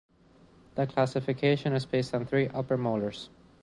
The 0.73 0.87
classification 0.87 1.73
is 1.73 1.85
based 1.85 2.15
on 2.15 2.25
three 2.25 2.47
upper 2.47 2.75
molars. 2.75 3.29